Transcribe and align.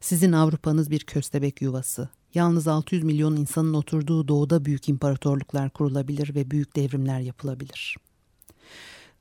Sizin 0.00 0.32
Avrupa'nız 0.32 0.90
bir 0.90 1.00
köstebek 1.00 1.62
yuvası. 1.62 2.08
Yalnız 2.34 2.68
600 2.68 3.04
milyon 3.04 3.36
insanın 3.36 3.74
oturduğu 3.74 4.28
doğuda 4.28 4.64
büyük 4.64 4.88
imparatorluklar 4.88 5.70
kurulabilir 5.70 6.34
ve 6.34 6.50
büyük 6.50 6.76
devrimler 6.76 7.20
yapılabilir.'' 7.20 8.07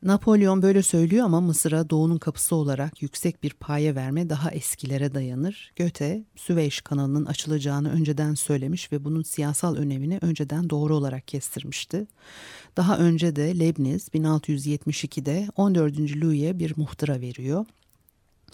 Napolyon 0.04 0.62
böyle 0.62 0.84
söylüyor 0.84 1.26
ama 1.26 1.42
Mısır'a 1.42 1.90
doğunun 1.90 2.18
kapısı 2.18 2.56
olarak 2.56 3.02
yüksek 3.02 3.44
bir 3.44 3.50
paye 3.50 3.96
verme 3.96 4.30
daha 4.30 4.52
eskilere 4.52 5.14
dayanır. 5.14 5.72
Göte, 5.76 6.24
Süveyş 6.36 6.82
kanalının 6.82 7.26
açılacağını 7.26 7.92
önceden 7.92 8.34
söylemiş 8.34 8.92
ve 8.92 9.04
bunun 9.04 9.24
siyasal 9.24 9.76
önemini 9.76 10.20
önceden 10.22 10.70
doğru 10.70 10.96
olarak 10.96 11.28
kestirmişti. 11.28 12.08
Daha 12.78 12.98
önce 12.98 13.36
de 13.36 13.60
Leibniz 13.60 14.08
1672'de 14.08 15.48
14. 15.56 16.00
Louis'e 16.00 16.60
bir 16.60 16.74
muhtıra 16.78 17.22
veriyor. 17.22 17.66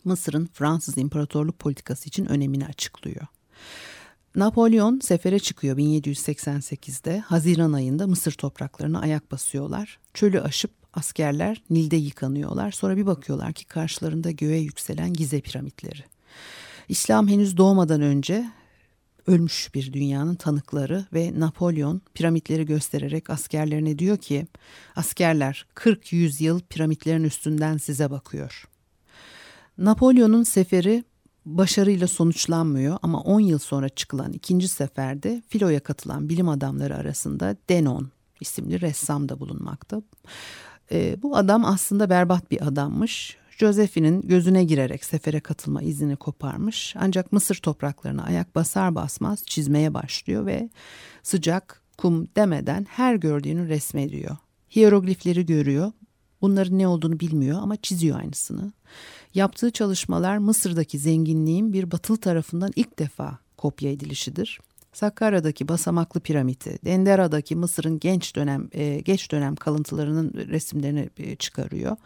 Mısır'ın 0.03 0.49
Fransız 0.53 0.97
imparatorluk 0.97 1.59
politikası 1.59 2.07
için 2.07 2.25
önemini 2.25 2.65
açıklıyor. 2.65 3.27
Napolyon 4.35 4.99
sefere 4.99 5.39
çıkıyor 5.39 5.77
1788'de. 5.77 7.19
Haziran 7.19 7.73
ayında 7.73 8.07
Mısır 8.07 8.31
topraklarına 8.31 8.99
ayak 8.99 9.31
basıyorlar. 9.31 9.99
Çölü 10.13 10.41
aşıp 10.41 10.82
askerler 10.93 11.63
Nil'de 11.69 11.95
yıkanıyorlar. 11.95 12.71
Sonra 12.71 12.97
bir 12.97 13.05
bakıyorlar 13.05 13.53
ki 13.53 13.65
karşılarında 13.65 14.31
göğe 14.31 14.59
yükselen 14.59 15.13
Gize 15.13 15.41
piramitleri. 15.41 16.03
İslam 16.89 17.27
henüz 17.27 17.57
doğmadan 17.57 18.01
önce 18.01 18.45
ölmüş 19.27 19.69
bir 19.73 19.93
dünyanın 19.93 20.35
tanıkları 20.35 21.05
ve 21.13 21.39
Napolyon 21.39 22.01
piramitleri 22.13 22.65
göstererek 22.65 23.29
askerlerine 23.29 23.99
diyor 23.99 24.17
ki 24.17 24.47
askerler 24.95 25.65
40-100 25.75 26.43
yıl 26.43 26.59
piramitlerin 26.59 27.23
üstünden 27.23 27.77
size 27.77 28.11
bakıyor. 28.11 28.67
Napolyon'un 29.77 30.43
seferi 30.43 31.03
başarıyla 31.45 32.07
sonuçlanmıyor 32.07 32.97
ama 33.01 33.21
10 33.21 33.39
yıl 33.39 33.59
sonra 33.59 33.89
çıkılan 33.89 34.33
ikinci 34.33 34.67
seferde 34.67 35.43
filoya 35.47 35.79
katılan 35.79 36.29
bilim 36.29 36.49
adamları 36.49 36.95
arasında 36.95 37.55
Denon 37.69 38.11
isimli 38.39 38.81
ressam 38.81 39.29
da 39.29 39.39
bulunmakta. 39.39 40.01
E, 40.91 41.21
bu 41.21 41.37
adam 41.37 41.65
aslında 41.65 42.09
berbat 42.09 42.51
bir 42.51 42.67
adammış. 42.67 43.37
Josephine'in 43.57 44.21
gözüne 44.21 44.63
girerek 44.63 45.05
sefere 45.05 45.39
katılma 45.39 45.81
izini 45.81 46.15
koparmış. 46.15 46.95
Ancak 46.99 47.31
Mısır 47.31 47.55
topraklarına 47.55 48.23
ayak 48.23 48.55
basar 48.55 48.95
basmaz 48.95 49.43
çizmeye 49.45 49.93
başlıyor 49.93 50.45
ve 50.45 50.69
sıcak 51.23 51.81
kum 51.97 52.27
demeden 52.35 52.85
her 52.89 53.15
gördüğünü 53.15 53.69
resmediyor. 53.69 54.37
Hieroglifleri 54.75 55.45
görüyor. 55.45 55.91
Bunların 56.41 56.77
ne 56.77 56.87
olduğunu 56.87 57.19
bilmiyor 57.19 57.59
ama 57.61 57.75
çiziyor 57.75 58.19
aynısını. 58.19 58.71
Yaptığı 59.33 59.71
çalışmalar 59.71 60.37
Mısır'daki 60.37 60.99
zenginliğin 60.99 61.73
bir 61.73 61.91
batıl 61.91 62.15
tarafından 62.15 62.71
ilk 62.75 62.99
defa 62.99 63.37
kopya 63.57 63.91
edilişidir. 63.91 64.59
Sakarya'daki 64.93 65.67
basamaklı 65.67 66.19
piramidi, 66.19 66.77
Dendera'daki 66.85 67.55
Mısır'ın 67.55 67.99
genç 67.99 68.35
dönem 68.35 68.69
e, 68.71 68.99
geç 68.99 69.31
dönem 69.31 69.55
kalıntılarının 69.55 70.33
resimlerini 70.33 71.09
e, 71.17 71.35
çıkarıyor. 71.35 71.97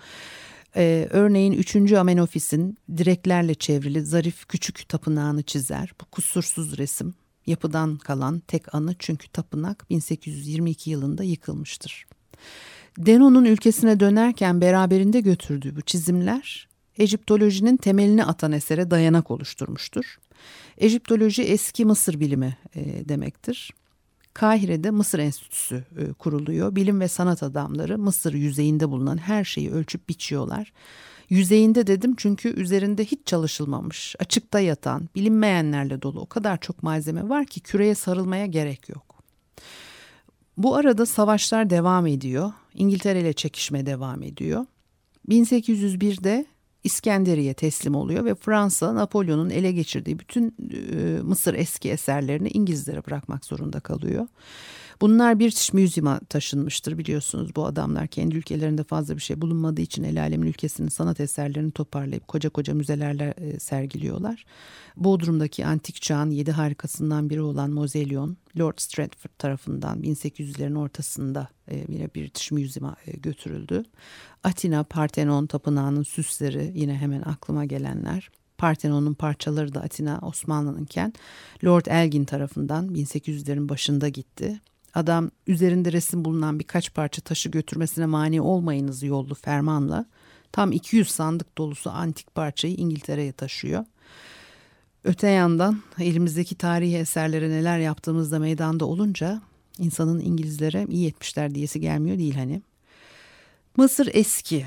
Ee, 0.76 1.08
örneğin 1.10 1.52
3. 1.52 1.94
Amenofis'in 1.94 2.78
direklerle 2.98 3.56
çevrili 3.56 4.02
zarif 4.02 4.48
küçük 4.48 4.90
tapınağını 4.90 5.44
çizer. 5.44 5.92
Bu 6.02 6.06
kusursuz 6.06 6.78
resim 6.78 7.14
yapıdan 7.48 7.98
kalan 7.98 8.40
tek 8.40 8.76
anı 8.76 8.96
çünkü 9.00 9.28
tapınak 9.28 9.90
1822 9.90 10.90
yılında 10.90 11.24
yıkılmıştır. 11.24 12.06
Denon'un 12.98 13.46
ülkesine 13.46 14.00
dönerken 14.00 14.62
beraberinde 14.62 15.20
götürdüğü 15.20 15.76
bu 15.76 15.82
çizimler 15.82 16.68
Egiptolojinin 16.98 17.78
temelini 17.78 18.26
atan 18.26 18.52
esere 18.52 18.92
dayanak 18.92 19.32
oluşturmuştur. 19.32 20.18
Egiptoloji 20.78 21.44
eski 21.44 21.86
Mısır 21.86 22.20
bilimi 22.20 22.58
e, 22.76 23.10
demektir. 23.10 23.74
Kahire'de 24.34 24.92
Mısır 24.92 25.20
Enstitüsü 25.20 25.84
e, 25.98 26.14
kuruluyor. 26.14 26.76
Bilim 26.76 27.00
ve 27.00 27.08
sanat 27.08 27.44
adamları 27.44 27.98
Mısır 27.98 28.34
yüzeyinde 28.34 28.90
bulunan 28.90 29.18
her 29.18 29.44
şeyi 29.44 29.72
ölçüp 29.72 30.10
biçiyorlar. 30.10 30.74
Yüzeyinde 31.30 31.88
dedim 31.88 32.14
çünkü 32.18 32.50
üzerinde 32.50 33.06
hiç 33.06 33.20
çalışılmamış, 33.26 34.16
açıkta 34.20 34.60
yatan, 34.60 35.10
bilinmeyenlerle 35.16 36.02
dolu 36.02 36.20
o 36.20 36.26
kadar 36.26 36.58
çok 36.60 36.84
malzeme 36.84 37.30
var 37.30 37.46
ki 37.46 37.60
küreye 37.60 37.96
sarılmaya 37.96 38.46
gerek 38.46 38.90
yok. 38.90 39.24
Bu 40.58 40.76
arada 40.76 41.06
savaşlar 41.06 41.70
devam 41.70 42.08
ediyor. 42.08 42.52
İngiltere 42.74 43.22
ile 43.22 43.34
çekişme 43.34 43.86
devam 43.86 44.24
ediyor. 44.24 44.66
1801'de 45.30 46.46
İskenderiye 46.88 47.54
teslim 47.54 47.96
oluyor 47.96 48.26
ve 48.26 48.36
Fransa 48.36 48.96
Napolyon'un 48.96 49.50
ele 49.50 49.72
geçirdiği 49.72 50.20
bütün 50.20 50.56
e, 50.74 51.22
Mısır 51.22 51.54
eski 51.54 51.90
eserlerini 51.90 52.50
İngilizlere 52.50 53.06
bırakmak 53.06 53.46
zorunda 53.46 53.80
kalıyor. 53.80 54.28
Bunlar 55.02 55.40
British 55.40 55.74
Museum'a 55.74 56.20
taşınmıştır 56.20 56.98
biliyorsunuz. 56.98 57.56
Bu 57.56 57.66
adamlar 57.66 58.08
kendi 58.08 58.36
ülkelerinde 58.36 58.84
fazla 58.84 59.16
bir 59.16 59.22
şey 59.22 59.42
bulunmadığı 59.42 59.82
için 59.82 60.04
el 60.04 60.22
alemin 60.22 60.48
ülkesinin 60.48 60.90
sanat 60.90 61.20
eserlerini 61.20 61.72
toparlayıp 61.72 62.28
koca 62.28 62.50
koca 62.50 62.74
müzelerle 62.74 63.34
e, 63.38 63.60
sergiliyorlar. 63.60 64.46
Bodrum'daki 64.98 65.66
antik 65.66 66.02
çağın 66.02 66.32
yedi 66.32 66.52
harikasından 66.52 67.30
biri 67.30 67.42
olan 67.42 67.72
Mozelyon, 67.72 68.38
Lord 68.60 68.78
Stratford 68.78 69.32
tarafından 69.38 70.02
1800'lerin 70.02 70.78
ortasında 70.78 71.48
e, 71.68 71.86
yine 71.88 72.08
British 72.16 72.52
Museum'a 72.52 72.96
e, 73.06 73.12
götürüldü. 73.12 73.84
Atina 74.44 74.84
Parthenon 74.84 75.48
tapınağının 75.48 76.04
süsleri 76.04 76.72
yine 76.76 76.96
hemen 76.96 77.22
aklıma 77.22 77.66
gelenler. 77.66 78.30
Partenon'un 78.58 79.14
parçaları 79.14 79.74
da 79.74 79.82
Atina 79.82 80.20
Osmanlı'nınken 80.22 81.14
Lord 81.66 81.86
Elgin 81.86 82.26
tarafından 82.26 82.88
1800'lerin 82.88 83.70
başında 83.70 84.10
gitti. 84.10 84.62
Adam 84.94 85.32
üzerinde 85.48 85.92
resim 85.92 86.26
bulunan 86.26 86.60
birkaç 86.60 86.94
parça 86.94 87.22
taşı 87.22 87.50
götürmesine 87.50 88.06
mani 88.06 88.42
olmayınız 88.42 89.04
yollu 89.04 89.36
fermanla 89.36 90.06
tam 90.52 90.72
200 90.72 91.12
sandık 91.12 91.58
dolusu 91.58 91.90
antik 91.90 92.36
parçayı 92.36 92.76
İngiltere'ye 92.76 93.32
taşıyor. 93.32 93.86
Öte 95.04 95.28
yandan 95.28 95.82
elimizdeki 96.00 96.56
tarihi 96.56 96.98
eserlere 96.98 97.50
neler 97.50 97.80
yaptığımızda 97.80 98.40
meydanda 98.40 98.86
olunca 98.86 99.42
insanın 99.80 100.20
İngilizlere 100.20 100.86
iyi 100.90 101.08
etmişler 101.08 101.56
diyesi 101.56 101.80
gelmiyor 101.82 102.18
değil 102.18 102.36
hani. 102.36 102.62
Mısır 103.78 104.10
eski. 104.14 104.66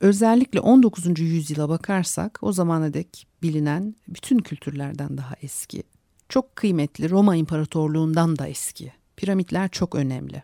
Özellikle 0.00 0.60
19. 0.60 1.20
yüzyıla 1.20 1.68
bakarsak 1.68 2.38
o 2.42 2.52
zamana 2.52 2.94
dek 2.94 3.26
bilinen 3.42 3.94
bütün 4.08 4.38
kültürlerden 4.38 5.16
daha 5.16 5.34
eski. 5.42 5.82
Çok 6.28 6.56
kıymetli 6.56 7.10
Roma 7.10 7.36
İmparatorluğundan 7.36 8.38
da 8.38 8.48
eski 8.48 8.92
Piramitler 9.20 9.68
çok 9.68 9.94
önemli. 9.94 10.42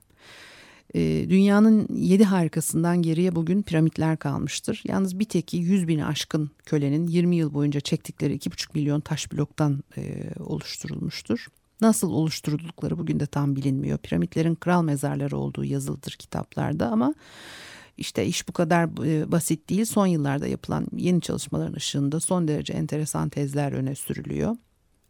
E, 0.95 1.27
dünyanın 1.29 1.89
yedi 1.95 2.25
harikasından 2.25 3.03
geriye 3.03 3.35
bugün 3.35 3.63
piramitler 3.63 4.17
kalmıştır. 4.17 4.83
Yalnız 4.89 5.19
bir 5.19 5.25
teki 5.25 5.57
100 5.57 5.89
bini 5.89 6.07
aşkın 6.07 6.51
kölenin 6.67 7.07
20 7.07 7.37
yıl 7.37 7.55
boyunca 7.55 7.81
çektikleri 7.81 8.37
2,5 8.37 8.69
milyon 8.75 9.01
taş 9.01 9.33
bloktan 9.33 9.83
e, 9.97 10.31
oluşturulmuştur. 10.41 11.47
Nasıl 11.81 12.11
oluşturuldukları 12.11 12.99
bugün 12.99 13.21
de 13.21 13.27
tam 13.27 13.57
bilinmiyor. 13.57 13.99
Piramitlerin 13.99 14.55
kral 14.55 14.83
mezarları 14.83 15.37
olduğu 15.37 15.65
yazılıdır 15.65 16.13
kitaplarda 16.13 16.91
ama 16.91 17.15
işte 17.97 18.27
iş 18.27 18.49
bu 18.49 18.53
kadar 18.53 19.07
e, 19.07 19.33
basit 19.33 19.71
değil. 19.71 19.85
Son 19.85 20.07
yıllarda 20.07 20.47
yapılan 20.47 20.87
yeni 20.97 21.21
çalışmaların 21.21 21.75
ışığında 21.75 22.21
son 22.21 22.49
derece 22.49 22.73
enteresan 22.73 23.29
tezler 23.29 23.73
öne 23.73 23.95
sürülüyor. 23.95 24.57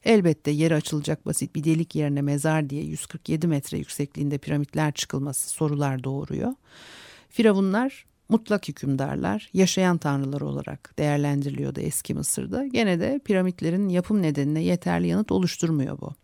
Elbette 0.07 0.51
yeri 0.51 0.75
açılacak 0.75 1.27
basit 1.27 1.55
bir 1.55 1.65
delik 1.65 1.95
yerine 1.95 2.23
mezar 2.23 2.71
diye 2.71 2.83
147 2.85 3.47
metre 3.47 3.79
yüksekliğinde 3.79 4.39
piramitler 4.39 4.93
çıkılması 4.93 5.49
sorular 5.49 6.05
doğuruyor. 6.05 6.53
Firavunlar 7.29 8.07
mutlak 8.29 8.69
hükümdarlar, 8.69 9.51
yaşayan 9.53 9.99
tanrılar 9.99 10.41
olarak 10.41 10.95
değerlendiriliyordu 10.99 11.81
eski 11.81 12.15
Mısır'da. 12.15 12.67
Gene 12.67 13.01
de 13.01 13.21
piramitlerin 13.25 13.89
yapım 13.89 14.23
nedenine 14.23 14.63
yeterli 14.63 15.07
yanıt 15.07 15.33
oluşturmuyor 15.33 16.01
bu. 16.01 16.15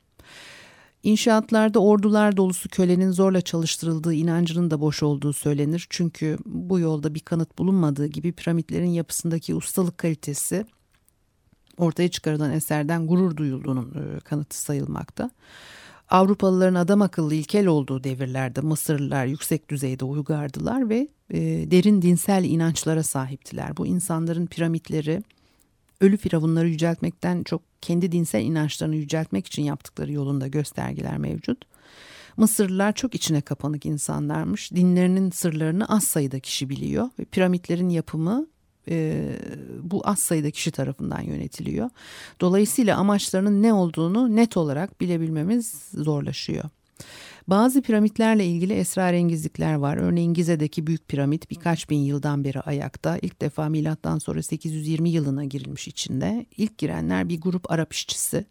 İnşaatlarda 1.02 1.78
ordular 1.78 2.36
dolusu 2.36 2.68
kölenin 2.68 3.10
zorla 3.10 3.40
çalıştırıldığı 3.40 4.14
inancının 4.14 4.70
da 4.70 4.80
boş 4.80 5.02
olduğu 5.02 5.32
söylenir. 5.32 5.86
Çünkü 5.90 6.38
bu 6.46 6.78
yolda 6.78 7.14
bir 7.14 7.20
kanıt 7.20 7.58
bulunmadığı 7.58 8.06
gibi 8.06 8.32
piramitlerin 8.32 8.90
yapısındaki 8.90 9.54
ustalık 9.54 9.98
kalitesi 9.98 10.64
ortaya 11.78 12.08
çıkarılan 12.08 12.52
eserden 12.52 13.06
gurur 13.06 13.36
duyulduğunun 13.36 13.90
e, 13.90 14.20
kanıtı 14.20 14.60
sayılmakta. 14.60 15.30
Avrupalıların 16.08 16.74
adam 16.74 17.02
akıllı 17.02 17.34
ilkel 17.34 17.66
olduğu 17.66 18.04
devirlerde 18.04 18.60
Mısırlılar 18.60 19.26
yüksek 19.26 19.68
düzeyde 19.68 20.04
uygardılar 20.04 20.88
ve 20.88 21.08
e, 21.30 21.40
derin 21.70 22.02
dinsel 22.02 22.44
inançlara 22.44 23.02
sahiptiler. 23.02 23.76
Bu 23.76 23.86
insanların 23.86 24.46
piramitleri 24.46 25.22
ölü 26.00 26.16
firavunları 26.16 26.68
yüceltmekten 26.68 27.42
çok 27.42 27.62
kendi 27.80 28.12
dinsel 28.12 28.42
inançlarını 28.42 28.96
yüceltmek 28.96 29.46
için 29.46 29.62
yaptıkları 29.62 30.12
yolunda 30.12 30.48
göstergeler 30.48 31.18
mevcut. 31.18 31.64
Mısırlılar 32.36 32.92
çok 32.92 33.14
içine 33.14 33.40
kapanık 33.40 33.86
insanlarmış. 33.86 34.72
Dinlerinin 34.72 35.30
sırlarını 35.30 35.88
az 35.88 36.04
sayıda 36.04 36.40
kişi 36.40 36.68
biliyor 36.68 37.08
ve 37.18 37.24
piramitlerin 37.24 37.88
yapımı 37.88 38.46
e, 38.88 39.28
bu 39.82 40.02
az 40.04 40.18
sayıda 40.18 40.50
kişi 40.50 40.70
tarafından 40.70 41.20
yönetiliyor. 41.20 41.90
Dolayısıyla 42.40 42.96
amaçlarının 42.96 43.62
ne 43.62 43.72
olduğunu 43.72 44.36
net 44.36 44.56
olarak 44.56 45.00
bilebilmemiz 45.00 45.90
zorlaşıyor. 45.94 46.64
Bazı 47.48 47.82
piramitlerle 47.82 48.46
ilgili 48.46 48.72
esrarengizlikler 48.72 49.74
var. 49.74 49.96
Örneğin 49.96 50.34
Gize'deki 50.34 50.86
büyük 50.86 51.08
piramit 51.08 51.50
birkaç 51.50 51.90
bin 51.90 51.98
yıldan 51.98 52.44
beri 52.44 52.60
ayakta. 52.60 53.18
İlk 53.22 53.40
defa 53.40 53.68
milattan 53.68 54.18
sonra 54.18 54.42
820 54.42 55.10
yılına 55.10 55.44
girilmiş 55.44 55.88
içinde. 55.88 56.46
İlk 56.56 56.78
girenler 56.78 57.28
bir 57.28 57.40
grup 57.40 57.72
Arap 57.72 57.92
işçisi. 57.92 58.44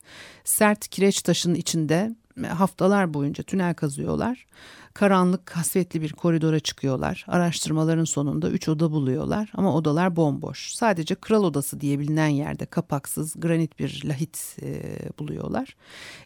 Sert 0.43 0.87
kireç 0.87 1.21
taşının 1.21 1.55
içinde 1.55 2.15
haftalar 2.47 3.13
boyunca 3.13 3.43
tünel 3.43 3.73
kazıyorlar. 3.73 4.45
Karanlık, 4.93 5.45
kasvetli 5.45 6.01
bir 6.01 6.11
koridora 6.13 6.59
çıkıyorlar. 6.59 7.25
Araştırmaların 7.27 8.03
sonunda 8.03 8.49
üç 8.49 8.69
oda 8.69 8.91
buluyorlar 8.91 9.51
ama 9.53 9.75
odalar 9.75 10.15
bomboş. 10.15 10.73
Sadece 10.73 11.15
kral 11.15 11.43
odası 11.43 11.81
diye 11.81 11.99
bilinen 11.99 12.27
yerde 12.27 12.65
kapaksız 12.65 13.33
granit 13.37 13.79
bir 13.79 14.01
lahit 14.05 14.57
e, 14.61 14.81
buluyorlar. 15.19 15.75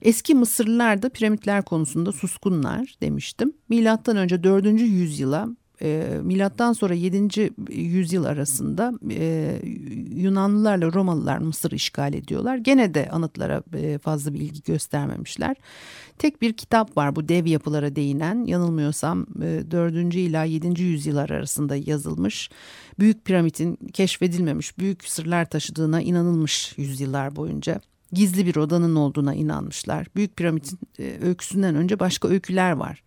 Eski 0.02 0.36
Mısırlılar 0.36 1.02
da 1.02 1.10
piramitler 1.10 1.66
konusunda 1.66 2.12
suskunlar 2.12 2.96
demiştim. 3.02 3.54
Milattan 3.70 4.18
önce 4.18 4.44
4. 4.44 4.66
yüzyıla 4.66 5.48
e, 5.82 6.20
milattan 6.24 6.74
sonra 6.74 6.94
7. 6.94 7.52
yüzyıl 7.70 8.26
arasında 8.26 8.94
e, 9.12 9.60
Yunanlılarla 10.16 10.94
Romalılar 10.94 11.38
Mısır 11.38 11.72
işgal 11.72 12.14
ediyorlar. 12.14 12.58
Gene 12.58 12.94
de 12.94 13.10
anıtlara 13.10 13.64
e, 13.74 13.98
fazla 13.98 14.34
bir 14.34 14.40
ilgi 14.40 14.62
göstermemişler. 14.64 15.56
Tek 16.18 16.42
bir 16.42 16.54
kitap 16.54 16.98
var 16.98 17.16
bu 17.16 17.30
dev 17.30 17.46
yapılara 17.46 17.96
değinen 17.96 18.46
yanılmıyorsam 18.46 19.26
e, 19.42 19.72
4. 19.72 20.16
ila 20.16 20.44
7. 20.44 20.82
yüzyıllar 20.82 21.30
arasında 21.30 21.76
yazılmış. 21.76 22.50
Büyük 23.00 23.26
piramidin 23.26 23.76
keşfedilmemiş 23.94 24.78
büyük 24.78 25.04
sırlar 25.04 25.46
taşıdığına 25.46 26.02
inanılmış 26.02 26.74
yüzyıllar 26.78 27.36
boyunca 27.36 27.82
gizli 28.16 28.46
bir 28.46 28.56
odanın 28.56 28.96
olduğuna 28.96 29.34
inanmışlar. 29.34 30.08
Büyük 30.16 30.36
piramidin 30.36 30.80
e, 31.00 31.18
öyküsünden 31.22 31.76
önce 31.76 32.00
başka 32.00 32.28
öyküler 32.28 32.72
var. 32.72 33.04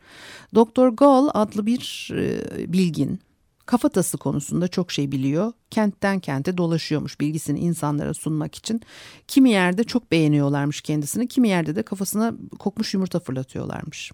Doktor 0.54 0.88
Gall 0.88 1.28
adlı 1.34 1.66
bir 1.66 2.10
e, 2.14 2.72
bilgin 2.72 3.20
kafatası 3.66 4.18
konusunda 4.18 4.68
çok 4.68 4.92
şey 4.92 5.12
biliyor. 5.12 5.52
Kentten 5.70 6.20
kente 6.20 6.56
dolaşıyormuş 6.56 7.20
bilgisini 7.20 7.58
insanlara 7.58 8.14
sunmak 8.14 8.54
için. 8.54 8.80
Kimi 9.28 9.50
yerde 9.50 9.84
çok 9.84 10.12
beğeniyorlarmış 10.12 10.80
kendisini, 10.80 11.28
kimi 11.28 11.48
yerde 11.48 11.76
de 11.76 11.82
kafasına 11.82 12.34
kokmuş 12.58 12.94
yumurta 12.94 13.20
fırlatıyorlarmış. 13.20 14.12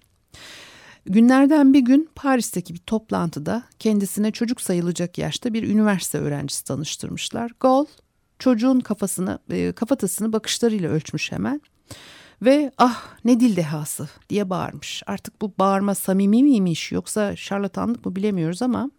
Günlerden 1.05 1.73
bir 1.73 1.79
gün 1.79 2.09
Paris'teki 2.15 2.73
bir 2.73 2.79
toplantıda 2.79 3.63
kendisine 3.79 4.31
çocuk 4.31 4.61
sayılacak 4.61 5.17
yaşta 5.17 5.53
bir 5.53 5.63
üniversite 5.63 6.17
öğrencisi 6.17 6.63
tanıştırmışlar. 6.63 7.51
Gall 7.59 7.85
çocuğun 8.39 8.79
kafasını, 8.79 9.39
e, 9.49 9.71
kafatasını 9.71 10.33
bakışlarıyla 10.33 10.89
ölçmüş 10.89 11.31
hemen. 11.31 11.61
Ve 12.41 12.71
ah 12.77 13.03
ne 13.25 13.39
dil 13.39 13.55
dehası 13.55 14.09
diye 14.29 14.49
bağırmış. 14.49 15.03
Artık 15.07 15.41
bu 15.41 15.53
bağırma 15.59 15.95
samimi 15.95 16.43
miymiş 16.43 16.91
yoksa 16.91 17.35
şarlatanlık 17.35 18.05
mı 18.05 18.15
bilemiyoruz 18.15 18.61
ama 18.61 18.91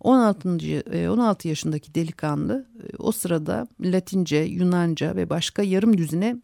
16. 0.00 0.48
16 1.10 1.48
e, 1.48 1.50
yaşındaki 1.50 1.94
delikanlı 1.94 2.66
e, 2.82 2.96
o 2.98 3.12
sırada 3.12 3.66
Latince, 3.80 4.36
Yunanca 4.36 5.16
ve 5.16 5.30
başka 5.30 5.62
yarım 5.62 5.98
düzine 5.98 6.36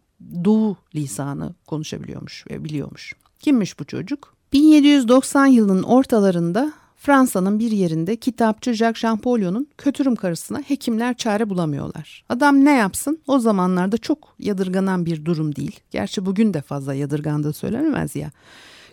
Doğu 0.45 0.77
lisanı 0.95 1.55
konuşabiliyormuş 1.67 2.45
ve 2.51 2.65
biliyormuş. 2.65 3.13
Kimmiş 3.39 3.81
bu 3.81 3.85
çocuk? 3.85 4.35
1790 4.53 5.47
yılının 5.47 5.83
ortalarında 5.83 6.73
Fransa'nın 6.99 7.59
bir 7.59 7.71
yerinde 7.71 8.17
kitapçı 8.17 8.73
Jacques 8.73 9.03
Champollion'un 9.03 9.69
kötürüm 9.79 10.17
karısına 10.17 10.63
hekimler 10.67 11.15
çare 11.15 11.51
bulamıyorlar. 11.51 12.25
Adam 12.29 12.65
ne 12.65 12.77
yapsın? 12.77 13.21
O 13.27 13.39
zamanlarda 13.39 13.99
çok 13.99 14.35
yadırganan 14.39 15.07
bir 15.07 15.25
durum 15.25 15.57
değil. 15.57 15.81
Gerçi 15.91 16.27
bugün 16.27 16.55
de 16.55 16.61
fazla 16.61 16.95
yadırgandığı 16.95 17.53
söylenemez 17.53 18.17
ya. 18.17 18.31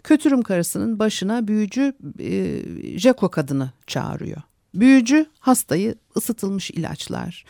Kötürüm 0.04 0.42
karısının 0.42 1.00
başına 1.00 1.48
büyücü 1.48 1.94
e, 2.20 2.62
Jeko 3.00 3.30
kadını 3.30 3.72
çağırıyor. 3.88 4.42
Büyücü 4.74 5.26
hastayı 5.40 5.96
ısıtılmış 6.18 6.72
ilaçlar, 6.72 7.46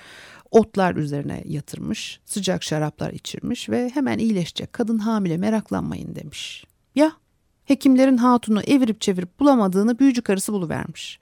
otlar 0.51 0.95
üzerine 0.95 1.43
yatırmış, 1.45 2.19
sıcak 2.25 2.63
şaraplar 2.63 3.11
içirmiş 3.11 3.69
ve 3.69 3.89
hemen 3.93 4.17
iyileşecek 4.17 4.73
kadın 4.73 4.97
hamile 4.97 5.37
meraklanmayın 5.37 6.15
demiş. 6.15 6.65
Ya 6.95 7.11
Hekimlerin 7.65 8.17
hatunu 8.17 8.61
evirip 8.61 9.01
çevirip 9.01 9.39
bulamadığını 9.39 9.99
büyücü 9.99 10.21
karısı 10.21 10.53
buluvermiş. 10.53 11.19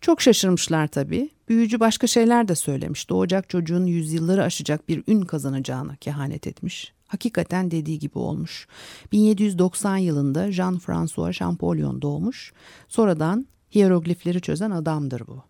Çok 0.00 0.22
şaşırmışlar 0.22 0.86
tabii. 0.86 1.30
Büyücü 1.48 1.80
başka 1.80 2.06
şeyler 2.06 2.48
de 2.48 2.54
söylemiş. 2.54 3.08
Doğacak 3.08 3.48
çocuğun 3.48 3.86
yüzyılları 3.86 4.44
aşacak 4.44 4.88
bir 4.88 5.02
ün 5.06 5.20
kazanacağını 5.20 5.96
kehanet 5.96 6.46
etmiş. 6.46 6.92
Hakikaten 7.06 7.70
dediği 7.70 7.98
gibi 7.98 8.18
olmuş. 8.18 8.68
1790 9.12 9.96
yılında 9.96 10.48
Jean-François 10.48 11.32
Champollion 11.32 12.02
doğmuş. 12.02 12.52
Sonradan 12.88 13.46
hieroglifleri 13.74 14.40
çözen 14.40 14.70
adamdır 14.70 15.26
bu. 15.26 15.42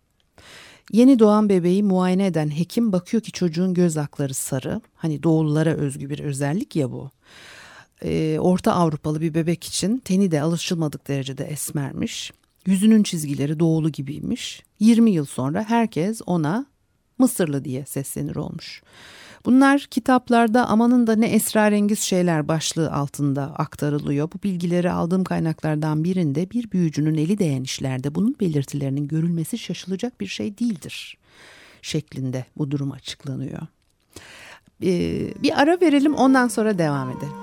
Yeni 0.91 1.19
doğan 1.19 1.49
bebeği 1.49 1.83
muayene 1.83 2.25
eden 2.25 2.57
hekim 2.57 2.91
bakıyor 2.91 3.23
ki 3.23 3.31
çocuğun 3.31 3.73
göz 3.73 3.97
akları 3.97 4.33
sarı. 4.33 4.81
Hani 4.95 5.23
doğullara 5.23 5.73
özgü 5.73 6.09
bir 6.09 6.19
özellik 6.19 6.75
ya 6.75 6.91
bu 6.91 7.11
e, 8.05 8.39
Orta 8.39 8.73
Avrupalı 8.73 9.21
bir 9.21 9.33
bebek 9.33 9.63
için 9.63 9.97
teni 9.97 10.31
de 10.31 10.41
alışılmadık 10.41 11.07
derecede 11.07 11.45
esmermiş. 11.45 12.31
Yüzünün 12.65 13.03
çizgileri 13.03 13.59
doğulu 13.59 13.89
gibiymiş. 13.89 14.63
20 14.79 15.11
yıl 15.11 15.25
sonra 15.25 15.63
herkes 15.63 16.21
ona 16.25 16.65
Mısırlı 17.17 17.65
diye 17.65 17.85
seslenir 17.85 18.35
olmuş. 18.35 18.83
Bunlar 19.45 19.87
kitaplarda 19.91 20.67
amanın 20.67 21.07
da 21.07 21.15
ne 21.15 21.27
esrarengiz 21.27 21.99
şeyler 21.99 22.47
başlığı 22.47 22.91
altında 22.91 23.43
aktarılıyor. 23.43 24.29
Bu 24.31 24.43
bilgileri 24.43 24.91
aldığım 24.91 25.23
kaynaklardan 25.23 26.03
birinde 26.03 26.51
bir 26.51 26.71
büyücünün 26.71 27.15
eli 27.15 27.39
değen 27.39 27.63
işlerde 27.63 28.15
bunun 28.15 28.35
belirtilerinin 28.39 29.07
görülmesi 29.07 29.57
şaşılacak 29.57 30.21
bir 30.21 30.27
şey 30.27 30.57
değildir 30.57 31.17
şeklinde 31.81 32.45
bu 32.57 32.71
durum 32.71 32.91
açıklanıyor. 32.91 33.61
Ee, 34.83 35.33
bir 35.43 35.61
ara 35.61 35.81
verelim 35.81 36.15
ondan 36.15 36.47
sonra 36.47 36.77
devam 36.77 37.09
edelim. 37.09 37.40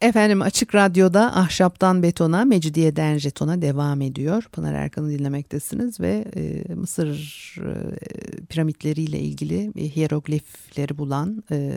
Efendim 0.00 0.42
Açık 0.42 0.74
Radyo'da 0.74 1.36
Ahşaptan 1.36 2.02
Betona, 2.02 2.44
Mecidiyeden 2.44 3.18
Jeton'a 3.18 3.62
devam 3.62 4.00
ediyor. 4.00 4.48
Pınar 4.52 4.74
Erkan'ı 4.74 5.10
dinlemektesiniz 5.10 6.00
ve 6.00 6.24
e, 6.36 6.74
Mısır 6.74 7.16
e, 7.58 8.44
piramitleriyle 8.46 9.20
ilgili 9.20 9.72
e, 9.76 9.96
hieroglifleri 9.96 10.98
bulan 10.98 11.44
e, 11.50 11.72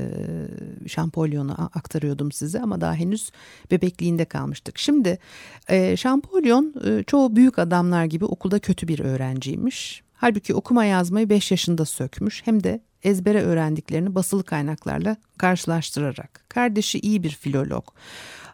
Şampolyon'u 0.87 1.55
aktarıyordum 1.73 2.31
size 2.31 2.61
ama 2.61 2.81
daha 2.81 2.93
henüz 2.95 3.31
bebekliğinde 3.71 4.25
kalmıştık. 4.25 4.77
Şimdi 4.77 5.19
e, 5.67 5.97
Şampolyon 5.97 6.73
e, 6.85 7.03
çoğu 7.03 7.35
büyük 7.35 7.59
adamlar 7.59 8.05
gibi 8.05 8.25
okulda 8.25 8.59
kötü 8.59 8.87
bir 8.87 8.99
öğrenciymiş. 8.99 10.03
Halbuki 10.13 10.53
okuma 10.53 10.85
yazmayı 10.85 11.29
5 11.29 11.51
yaşında 11.51 11.85
sökmüş 11.85 12.41
hem 12.45 12.63
de 12.63 12.81
ezbere 13.03 13.41
öğrendiklerini 13.41 14.15
basılı 14.15 14.43
kaynaklarla 14.43 15.17
karşılaştırarak. 15.37 16.45
Kardeşi 16.49 16.99
iyi 16.99 17.23
bir 17.23 17.29
filolog. 17.29 17.85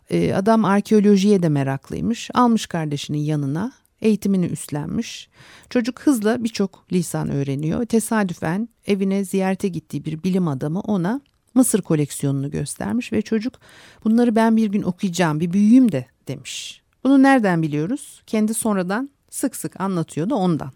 Ee, 0.09 0.33
adam 0.33 0.65
arkeolojiye 0.65 1.43
de 1.43 1.49
meraklıymış. 1.49 2.29
Almış 2.33 2.65
kardeşinin 2.65 3.17
yanına 3.17 3.71
eğitimini 4.01 4.45
üstlenmiş. 4.45 5.29
Çocuk 5.69 5.99
hızla 5.99 6.43
birçok 6.43 6.93
lisan 6.93 7.29
öğreniyor. 7.29 7.85
Tesadüfen 7.85 8.69
evine 8.87 9.23
ziyarete 9.23 9.67
gittiği 9.67 10.05
bir 10.05 10.23
bilim 10.23 10.47
adamı 10.47 10.79
ona 10.79 11.21
Mısır 11.57 11.81
koleksiyonunu 11.81 12.51
göstermiş 12.51 13.13
ve 13.13 13.21
çocuk 13.21 13.53
bunları 14.03 14.35
ben 14.35 14.57
bir 14.57 14.67
gün 14.67 14.83
okuyacağım 14.83 15.39
bir 15.39 15.53
büyüyeyim 15.53 15.91
de 15.91 16.05
demiş. 16.27 16.81
Bunu 17.03 17.23
nereden 17.23 17.61
biliyoruz? 17.61 18.21
Kendi 18.27 18.53
sonradan 18.53 19.09
sık 19.29 19.55
sık 19.55 19.81
anlatıyordu 19.81 20.35
ondan. 20.35 20.71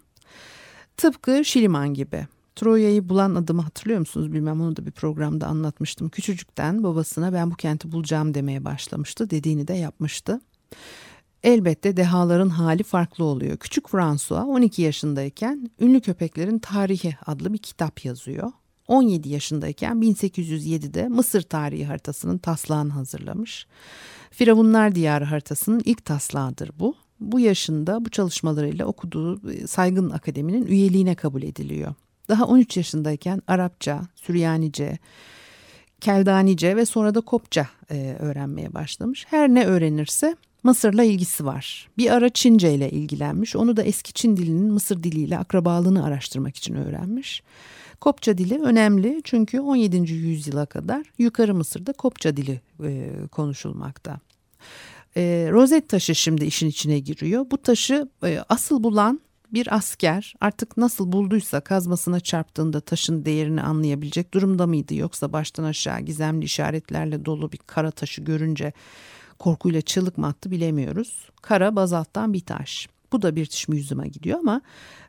Tıpkı 0.96 1.44
Şiliman 1.44 1.94
gibi. 1.94 2.26
Troya'yı 2.56 3.08
bulan 3.08 3.34
adımı 3.34 3.62
hatırlıyor 3.62 4.00
musunuz 4.00 4.32
bilmem 4.32 4.60
onu 4.60 4.76
da 4.76 4.86
bir 4.86 4.90
programda 4.90 5.46
anlatmıştım. 5.46 6.08
Küçücükten 6.08 6.82
babasına 6.82 7.32
ben 7.32 7.50
bu 7.50 7.54
kenti 7.54 7.92
bulacağım 7.92 8.34
demeye 8.34 8.64
başlamıştı. 8.64 9.30
Dediğini 9.30 9.68
de 9.68 9.74
yapmıştı. 9.74 10.40
Elbette 11.42 11.96
dehaların 11.96 12.48
hali 12.48 12.82
farklı 12.82 13.24
oluyor. 13.24 13.56
Küçük 13.56 13.88
François 13.88 14.44
12 14.44 14.82
yaşındayken 14.82 15.70
Ünlü 15.80 16.00
Köpeklerin 16.00 16.58
Tarihi 16.58 17.16
adlı 17.26 17.52
bir 17.52 17.58
kitap 17.58 18.04
yazıyor. 18.04 18.52
17 18.88 19.28
yaşındayken 19.28 19.96
1807'de 19.96 21.08
Mısır 21.08 21.42
tarihi 21.42 21.84
haritasının 21.84 22.38
taslağını 22.38 22.92
hazırlamış. 22.92 23.66
Firavunlar 24.30 24.94
Diyarı 24.94 25.24
haritasının 25.24 25.82
ilk 25.84 26.04
taslağıdır 26.04 26.70
bu. 26.78 26.94
Bu 27.20 27.40
yaşında 27.40 28.04
bu 28.04 28.10
çalışmalarıyla 28.10 28.86
okuduğu 28.86 29.50
e, 29.52 29.66
saygın 29.66 30.10
akademinin 30.10 30.66
üyeliğine 30.66 31.14
kabul 31.14 31.42
ediliyor. 31.42 31.94
Daha 32.32 32.46
13 32.46 32.76
yaşındayken 32.76 33.42
Arapça, 33.46 34.02
Süryanice, 34.14 34.98
Keldanice 36.00 36.76
ve 36.76 36.86
sonra 36.86 37.14
da 37.14 37.20
Kopça 37.20 37.68
e, 37.90 38.16
öğrenmeye 38.18 38.74
başlamış. 38.74 39.26
Her 39.28 39.48
ne 39.48 39.66
öğrenirse 39.66 40.36
Mısır'la 40.62 41.04
ilgisi 41.04 41.46
var. 41.46 41.88
Bir 41.98 42.10
ara 42.10 42.28
Çince 42.28 42.74
ile 42.74 42.90
ilgilenmiş. 42.90 43.56
Onu 43.56 43.76
da 43.76 43.82
eski 43.82 44.12
Çin 44.12 44.36
dilinin 44.36 44.72
Mısır 44.72 45.02
diliyle 45.02 45.38
akrabalığını 45.38 46.04
araştırmak 46.04 46.56
için 46.56 46.74
öğrenmiş. 46.74 47.42
Kopça 48.00 48.38
dili 48.38 48.58
önemli 48.62 49.20
çünkü 49.24 49.60
17. 49.60 50.12
yüzyıla 50.12 50.66
kadar 50.66 51.06
Yukarı 51.18 51.54
Mısır'da 51.54 51.92
Kopça 51.92 52.36
dili 52.36 52.60
e, 52.84 53.10
konuşulmakta. 53.32 54.20
E, 55.16 55.48
rozet 55.50 55.88
taşı 55.88 56.14
şimdi 56.14 56.44
işin 56.44 56.68
içine 56.68 56.98
giriyor. 56.98 57.46
Bu 57.50 57.58
taşı 57.58 58.08
e, 58.24 58.38
asıl 58.48 58.82
bulan 58.82 59.20
bir 59.52 59.76
asker 59.76 60.34
artık 60.40 60.76
nasıl 60.76 61.12
bulduysa 61.12 61.60
kazmasına 61.60 62.20
çarptığında 62.20 62.80
taşın 62.80 63.24
değerini 63.24 63.62
anlayabilecek 63.62 64.34
durumda 64.34 64.66
mıydı 64.66 64.94
yoksa 64.94 65.32
baştan 65.32 65.64
aşağı 65.64 66.00
gizemli 66.00 66.44
işaretlerle 66.44 67.24
dolu 67.24 67.52
bir 67.52 67.58
kara 67.58 67.90
taşı 67.90 68.22
görünce 68.22 68.72
korkuyla 69.38 69.80
çığlık 69.80 70.18
mı 70.18 70.26
attı 70.26 70.50
bilemiyoruz. 70.50 71.30
Kara 71.42 71.76
bazalttan 71.76 72.32
bir 72.32 72.40
taş. 72.40 72.88
Bu 73.12 73.22
da 73.22 73.36
British 73.36 73.68
Museum'a 73.68 74.06
gidiyor 74.06 74.38
ama 74.38 74.60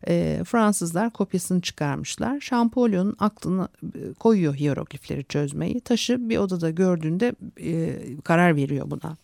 e, 0.07 0.41
Fransızlar 0.45 1.09
kopyasını 1.09 1.61
çıkarmışlar. 1.61 2.39
Şampolyon'un 2.39 3.15
aklına 3.19 3.67
e, 3.83 4.13
koyuyor 4.13 4.55
hieroglifleri 4.55 5.23
çözmeyi. 5.23 5.81
Taşı 5.81 6.29
bir 6.29 6.37
odada 6.37 6.69
gördüğünde 6.69 7.35
e, 7.59 7.99
karar 8.23 8.55
veriyor 8.55 8.91
buna. 8.91 9.17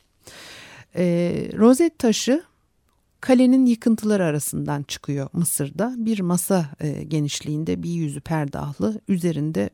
E, 0.96 1.04
rozet 1.58 2.00
taşı 2.00 2.44
kalenin 3.22 3.66
yıkıntıları 3.66 4.26
arasından 4.26 4.84
çıkıyor 4.84 5.30
Mısır'da. 5.34 5.96
Bir 5.98 6.20
masa 6.20 6.70
e, 6.80 7.04
genişliğinde 7.04 7.84
bir 7.84 7.90
yüzü 7.90 8.22
perdahlı 8.22 9.02
üzerinde 9.08 9.70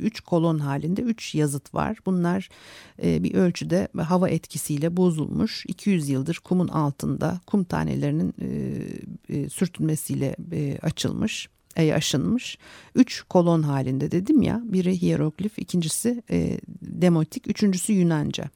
üç 0.00 0.20
kolon 0.20 0.58
halinde 0.58 1.02
üç 1.02 1.34
yazıt 1.34 1.74
var. 1.74 1.98
Bunlar 2.06 2.48
e, 3.02 3.22
bir 3.22 3.34
ölçüde 3.34 3.88
hava 3.96 4.28
etkisiyle 4.28 4.96
bozulmuş 4.96 5.64
200 5.68 6.08
yıldır 6.08 6.40
kumun 6.44 6.68
altında 6.68 7.40
kum 7.46 7.64
tanelerinin 7.64 8.34
e, 9.28 9.48
sürtünmesiyle 9.48 10.36
açılmış 10.82 11.48
aşınmış. 11.94 12.58
Üç 12.94 13.22
kolon 13.22 13.62
halinde 13.62 14.10
dedim 14.10 14.42
ya 14.42 14.62
biri 14.64 15.02
hieroglif 15.02 15.58
ikincisi 15.58 16.22
demotik 16.82 17.48
üçüncüsü 17.48 17.92
Yunanca. 17.92 18.50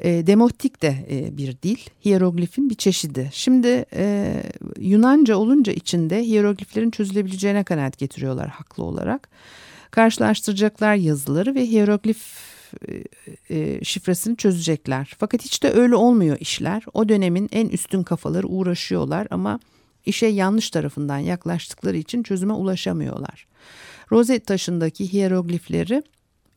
E, 0.00 0.26
demotik 0.26 0.82
de 0.82 1.06
e, 1.10 1.36
bir 1.36 1.56
dil, 1.62 1.78
hieroglifin 2.04 2.70
bir 2.70 2.74
çeşidi. 2.74 3.30
Şimdi 3.32 3.84
e, 3.92 4.34
Yunanca 4.80 5.36
olunca 5.36 5.72
içinde 5.72 6.22
hierogliflerin 6.22 6.90
çözülebileceğine 6.90 7.64
kanaat 7.64 7.98
getiriyorlar 7.98 8.48
haklı 8.48 8.84
olarak. 8.84 9.28
Karşılaştıracaklar 9.90 10.94
yazıları 10.94 11.54
ve 11.54 11.66
hieroglif 11.66 12.18
e, 12.88 13.04
e, 13.50 13.84
şifresini 13.84 14.36
çözecekler. 14.36 15.14
Fakat 15.18 15.44
hiç 15.44 15.62
de 15.62 15.70
öyle 15.72 15.96
olmuyor 15.96 16.36
işler. 16.40 16.82
O 16.94 17.08
dönemin 17.08 17.48
en 17.52 17.68
üstün 17.68 18.02
kafaları 18.02 18.46
uğraşıyorlar 18.46 19.26
ama 19.30 19.60
işe 20.06 20.26
yanlış 20.26 20.70
tarafından 20.70 21.18
yaklaştıkları 21.18 21.96
için 21.96 22.22
çözüme 22.22 22.52
ulaşamıyorlar. 22.52 23.46
Rozet 24.12 24.46
taşındaki 24.46 25.12
hieroglifleri 25.12 26.02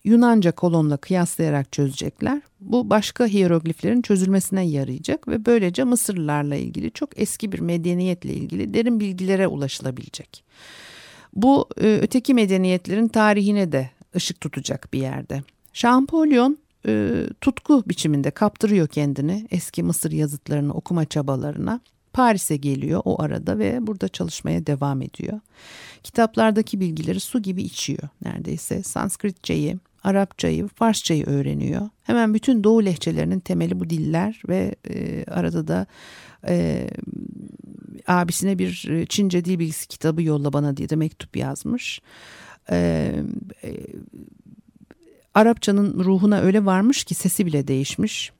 Yunanca 0.03 0.51
kolonla 0.51 0.97
kıyaslayarak 0.97 1.71
çözecekler. 1.71 2.41
Bu 2.59 2.89
başka 2.89 3.25
hierogliflerin 3.25 4.01
çözülmesine 4.01 4.67
yarayacak 4.67 5.27
ve 5.27 5.45
böylece 5.45 5.83
Mısırlılarla 5.83 6.55
ilgili 6.55 6.91
çok 6.91 7.19
eski 7.19 7.51
bir 7.51 7.59
medeniyetle 7.59 8.33
ilgili 8.33 8.73
derin 8.73 8.99
bilgilere 8.99 9.47
ulaşılabilecek. 9.47 10.43
Bu 11.33 11.69
e, 11.81 11.99
öteki 12.01 12.33
medeniyetlerin 12.33 13.07
tarihine 13.07 13.71
de 13.71 13.89
ışık 14.15 14.41
tutacak 14.41 14.93
bir 14.93 14.99
yerde. 14.99 15.43
Şampolyon 15.73 16.57
e, 16.87 17.11
tutku 17.41 17.83
biçiminde 17.87 18.31
kaptırıyor 18.31 18.87
kendini 18.87 19.47
eski 19.51 19.83
Mısır 19.83 20.11
yazıtlarını 20.11 20.73
okuma 20.73 21.05
çabalarına. 21.05 21.81
Paris'e 22.13 22.57
geliyor 22.57 23.01
o 23.05 23.21
arada 23.21 23.59
ve 23.59 23.87
burada 23.87 24.07
çalışmaya 24.07 24.67
devam 24.67 25.01
ediyor. 25.01 25.39
Kitaplardaki 26.03 26.79
bilgileri 26.79 27.19
su 27.19 27.41
gibi 27.41 27.63
içiyor 27.63 28.03
neredeyse. 28.25 28.83
Sanskritçeyi, 28.83 29.77
Arapçayı, 30.03 30.67
Farsçayı 30.67 31.25
öğreniyor. 31.25 31.89
Hemen 32.03 32.33
bütün 32.33 32.63
Doğu 32.63 32.85
lehçelerinin 32.85 33.39
temeli 33.39 33.79
bu 33.79 33.89
diller 33.89 34.41
ve 34.49 34.75
e, 34.89 35.25
arada 35.25 35.67
da 35.67 35.85
e, 36.47 36.87
abisine 38.07 38.59
bir 38.59 38.87
e, 38.89 39.05
Çince 39.05 39.45
dil 39.45 39.59
bilgisi 39.59 39.87
kitabı 39.87 40.23
yolla 40.23 40.53
bana 40.53 40.77
diye 40.77 40.89
de 40.89 40.95
mektup 40.95 41.37
yazmış. 41.37 42.01
E, 42.71 43.11
e, 43.63 43.77
Arapçanın 45.33 46.03
ruhuna 46.03 46.39
öyle 46.39 46.65
varmış 46.65 47.03
ki 47.03 47.15
sesi 47.15 47.45
bile 47.45 47.67
değişmiş. 47.67 48.31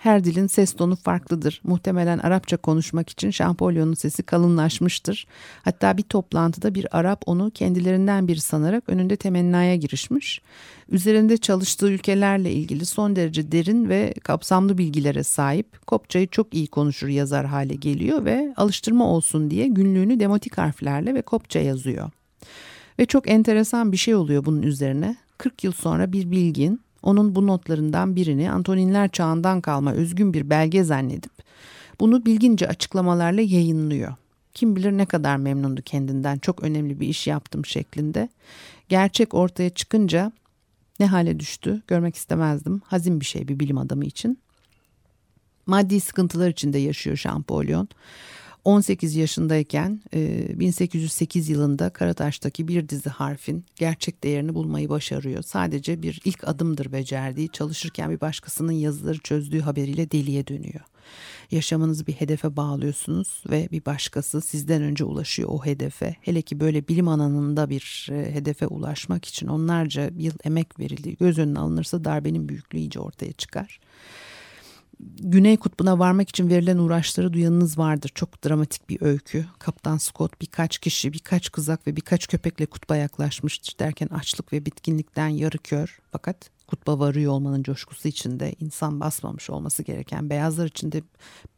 Her 0.00 0.24
dilin 0.24 0.46
ses 0.46 0.72
tonu 0.72 0.96
farklıdır. 0.96 1.60
Muhtemelen 1.64 2.18
Arapça 2.18 2.56
konuşmak 2.56 3.10
için 3.10 3.30
Şampolyon'un 3.30 3.94
sesi 3.94 4.22
kalınlaşmıştır. 4.22 5.26
Hatta 5.62 5.96
bir 5.96 6.02
toplantıda 6.02 6.74
bir 6.74 6.98
Arap 6.98 7.22
onu 7.26 7.50
kendilerinden 7.50 8.28
biri 8.28 8.40
sanarak 8.40 8.88
önünde 8.88 9.16
temennaya 9.16 9.76
girişmiş. 9.76 10.40
Üzerinde 10.88 11.36
çalıştığı 11.36 11.90
ülkelerle 11.90 12.52
ilgili 12.52 12.86
son 12.86 13.16
derece 13.16 13.52
derin 13.52 13.88
ve 13.88 14.14
kapsamlı 14.22 14.78
bilgilere 14.78 15.22
sahip. 15.22 15.86
Kopçayı 15.86 16.26
çok 16.28 16.54
iyi 16.54 16.66
konuşur 16.66 17.08
yazar 17.08 17.46
hale 17.46 17.74
geliyor 17.74 18.24
ve 18.24 18.54
alıştırma 18.56 19.04
olsun 19.04 19.50
diye 19.50 19.66
günlüğünü 19.66 20.20
demotik 20.20 20.58
harflerle 20.58 21.14
ve 21.14 21.22
Kopça 21.22 21.58
yazıyor. 21.58 22.10
Ve 22.98 23.06
çok 23.06 23.30
enteresan 23.30 23.92
bir 23.92 23.96
şey 23.96 24.14
oluyor 24.14 24.44
bunun 24.44 24.62
üzerine. 24.62 25.16
40 25.38 25.64
yıl 25.64 25.72
sonra 25.72 26.12
bir 26.12 26.30
bilgin 26.30 26.80
onun 27.02 27.34
bu 27.34 27.46
notlarından 27.46 28.16
birini 28.16 28.50
Antoninler 28.50 29.08
çağından 29.08 29.60
kalma 29.60 29.92
özgün 29.92 30.34
bir 30.34 30.50
belge 30.50 30.84
zannedip 30.84 31.32
bunu 32.00 32.26
bilgince 32.26 32.68
açıklamalarla 32.68 33.40
yayınlıyor. 33.40 34.14
Kim 34.54 34.76
bilir 34.76 34.92
ne 34.92 35.06
kadar 35.06 35.36
memnundu 35.36 35.82
kendinden 35.82 36.38
çok 36.38 36.62
önemli 36.62 37.00
bir 37.00 37.08
iş 37.08 37.26
yaptım 37.26 37.66
şeklinde. 37.66 38.28
Gerçek 38.88 39.34
ortaya 39.34 39.70
çıkınca 39.70 40.32
ne 41.00 41.06
hale 41.06 41.40
düştü 41.40 41.82
görmek 41.86 42.16
istemezdim. 42.16 42.82
Hazin 42.86 43.20
bir 43.20 43.24
şey 43.24 43.48
bir 43.48 43.60
bilim 43.60 43.78
adamı 43.78 44.04
için. 44.04 44.38
Maddi 45.66 46.00
sıkıntılar 46.00 46.48
içinde 46.48 46.78
yaşıyor 46.78 47.16
Şampolyon. 47.16 47.88
18 48.64 49.16
yaşındayken 49.16 50.00
1808 50.12 51.50
e, 51.50 51.52
yılında 51.52 51.90
Karataş'taki 51.90 52.68
bir 52.68 52.88
dizi 52.88 53.10
harfin 53.10 53.64
gerçek 53.76 54.24
değerini 54.24 54.54
bulmayı 54.54 54.88
başarıyor. 54.88 55.42
Sadece 55.42 56.02
bir 56.02 56.20
ilk 56.24 56.48
adımdır 56.48 56.92
becerdiği 56.92 57.48
çalışırken 57.48 58.10
bir 58.10 58.20
başkasının 58.20 58.72
yazıları 58.72 59.18
çözdüğü 59.18 59.60
haberiyle 59.60 60.10
deliye 60.10 60.46
dönüyor. 60.46 60.80
Yaşamınızı 61.50 62.06
bir 62.06 62.12
hedefe 62.12 62.56
bağlıyorsunuz 62.56 63.42
ve 63.50 63.68
bir 63.72 63.84
başkası 63.84 64.40
sizden 64.40 64.82
önce 64.82 65.04
ulaşıyor 65.04 65.48
o 65.52 65.64
hedefe. 65.64 66.16
Hele 66.20 66.42
ki 66.42 66.60
böyle 66.60 66.88
bilim 66.88 67.08
alanında 67.08 67.70
bir 67.70 68.08
e, 68.12 68.34
hedefe 68.34 68.66
ulaşmak 68.66 69.24
için 69.24 69.46
onlarca 69.46 70.10
yıl 70.18 70.34
emek 70.44 70.80
verildiği 70.80 71.16
göz 71.16 71.38
önüne 71.38 71.58
alınırsa 71.58 72.04
darbenin 72.04 72.48
büyüklüğü 72.48 72.78
iyice 72.78 73.00
ortaya 73.00 73.32
çıkar. 73.32 73.80
Güney 75.22 75.56
Kutbu'na 75.56 75.98
varmak 75.98 76.28
için 76.28 76.50
verilen 76.50 76.78
uğraşları 76.78 77.32
duyanınız 77.32 77.78
vardır. 77.78 78.10
Çok 78.14 78.44
dramatik 78.44 78.88
bir 78.88 79.02
öykü. 79.02 79.46
Kaptan 79.58 79.96
Scott 79.96 80.40
birkaç 80.40 80.78
kişi, 80.78 81.12
birkaç 81.12 81.52
kızak 81.52 81.86
ve 81.86 81.96
birkaç 81.96 82.26
köpekle 82.26 82.66
kutba 82.66 82.96
yaklaşmıştır 82.96 83.78
derken 83.78 84.06
açlık 84.06 84.52
ve 84.52 84.66
bitkinlikten 84.66 85.28
yarı 85.28 85.58
kör. 85.58 85.98
Fakat 86.12 86.50
kutba 86.66 86.98
varıyor 86.98 87.32
olmanın 87.32 87.62
coşkusu 87.62 88.08
içinde 88.08 88.54
insan 88.60 89.00
basmamış 89.00 89.50
olması 89.50 89.82
gereken 89.82 90.30
beyazlar 90.30 90.66
içinde 90.66 91.02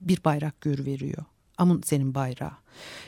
bir 0.00 0.24
bayrak 0.24 0.60
görüveriyor. 0.60 1.24
Amun 1.58 1.82
senin 1.84 2.14
bayrağı. 2.14 2.52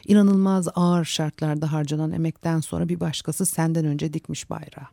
İnanılmaz 0.07 0.69
ağır 0.75 1.05
şartlarda 1.05 1.73
harcanan 1.73 2.13
emekten 2.13 2.61
sonra 2.61 2.89
bir 2.89 3.01
başkası 3.01 3.47
senden 3.47 3.85
önce 3.85 4.13
dikmiş 4.13 4.51
bayrağı. 4.51 4.87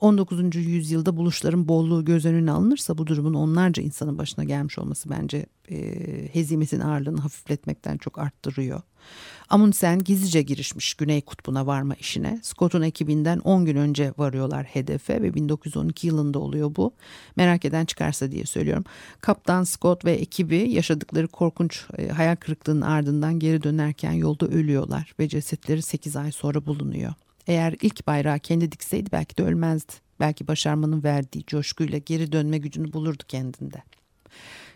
19. 0.00 0.56
yüzyılda 0.56 1.16
buluşların 1.16 1.68
bolluğu 1.68 2.04
göz 2.04 2.24
önüne 2.24 2.50
alınırsa 2.50 2.98
bu 2.98 3.06
durumun 3.06 3.34
onlarca 3.34 3.82
insanın 3.82 4.18
başına 4.18 4.44
gelmiş 4.44 4.78
olması 4.78 5.10
bence 5.10 5.46
e, 5.70 5.78
hezimetin 6.32 6.80
ağırlığını 6.80 7.20
hafifletmekten 7.20 7.96
çok 7.96 8.18
arttırıyor. 8.18 8.82
Amundsen 9.48 9.98
gizlice 9.98 10.42
girişmiş 10.42 10.94
Güney 10.94 11.20
Kutbu'na 11.20 11.66
varma 11.66 11.94
işine. 11.94 12.40
Scott'un 12.42 12.82
ekibinden 12.82 13.38
10 13.38 13.64
gün 13.64 13.76
önce 13.76 14.12
varıyorlar 14.18 14.64
hedefe 14.64 15.22
ve 15.22 15.34
1912 15.34 16.06
yılında 16.06 16.38
oluyor 16.38 16.76
bu. 16.76 16.92
Merak 17.36 17.64
eden 17.64 17.84
çıkarsa 17.84 18.32
diye 18.32 18.44
söylüyorum. 18.44 18.84
Kaptan 19.20 19.64
Scott 19.64 20.04
ve 20.04 20.12
ekibi 20.12 20.70
yaşadıkları 20.70 21.28
korkunç 21.28 21.84
e, 21.98 22.08
hayal 22.08 22.36
kırıklığının 22.36 22.80
ardından 22.80 23.38
geri 23.38 23.62
dönerken 23.62 24.12
yolda 24.12 24.46
ölüyorlar 24.46 25.14
ve 25.20 25.28
cesetleri 25.28 25.82
8 25.82 26.16
ay 26.16 26.32
sonra 26.32 26.66
bulunuyor. 26.66 27.14
Eğer 27.46 27.74
ilk 27.82 28.06
bayrağı 28.06 28.38
kendi 28.38 28.72
dikseydi 28.72 29.12
belki 29.12 29.36
de 29.36 29.42
ölmezdi. 29.42 29.92
Belki 30.20 30.48
başarmanın 30.48 31.02
verdiği 31.02 31.44
coşkuyla 31.46 31.98
geri 31.98 32.32
dönme 32.32 32.58
gücünü 32.58 32.92
bulurdu 32.92 33.22
kendinde. 33.28 33.82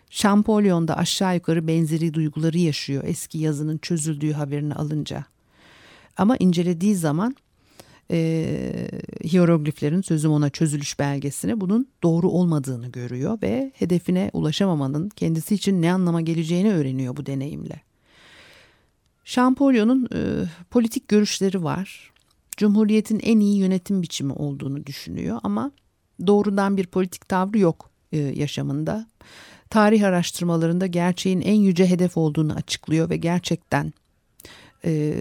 Şampolyon'da 0.09 0.97
aşağı 0.97 1.35
yukarı 1.35 1.67
benzeri 1.67 2.13
duyguları 2.13 2.57
yaşıyor 2.57 3.03
eski 3.05 3.37
yazının 3.37 3.77
çözüldüğü 3.77 4.31
haberini 4.31 4.73
alınca. 4.75 5.25
Ama 6.17 6.37
incelediği 6.37 6.95
zaman 6.95 7.35
e, 8.11 8.89
hierogliflerin 9.23 10.01
sözüm 10.01 10.31
ona 10.31 10.49
çözülüş 10.49 10.99
belgesini 10.99 11.61
bunun 11.61 11.87
doğru 12.03 12.29
olmadığını 12.29 12.87
görüyor 12.87 13.41
ve 13.41 13.71
hedefine 13.75 14.29
ulaşamamanın 14.33 15.09
kendisi 15.09 15.55
için 15.55 15.81
ne 15.81 15.93
anlama 15.93 16.21
geleceğini 16.21 16.73
öğreniyor 16.73 17.17
bu 17.17 17.25
deneyimle. 17.25 17.81
Şampolyon'un 19.23 20.09
e, 20.15 20.19
politik 20.69 21.07
görüşleri 21.07 21.63
var. 21.63 22.11
Cumhuriyetin 22.57 23.19
en 23.23 23.39
iyi 23.39 23.57
yönetim 23.57 24.01
biçimi 24.01 24.33
olduğunu 24.33 24.85
düşünüyor 24.85 25.39
ama 25.43 25.71
doğrudan 26.27 26.77
bir 26.77 26.87
politik 26.87 27.29
tavrı 27.29 27.59
yok 27.59 27.89
e, 28.11 28.17
yaşamında. 28.17 29.07
Tarih 29.69 30.03
araştırmalarında 30.03 30.87
gerçeğin 30.87 31.41
en 31.41 31.55
yüce 31.55 31.89
hedef 31.89 32.17
olduğunu 32.17 32.53
açıklıyor 32.53 33.09
ve 33.09 33.17
gerçekten 33.17 33.93
e, 34.85 35.13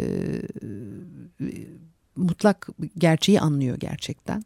mutlak 2.16 2.68
gerçeği 2.98 3.40
anlıyor 3.40 3.76
gerçekten. 3.76 4.44